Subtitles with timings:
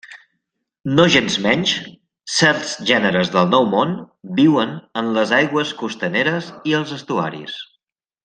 [0.99, 1.73] Nogensmenys,
[2.37, 3.93] certs gèneres del Nou Món
[4.41, 7.61] viuen en les aigües costaneres i els estuaris.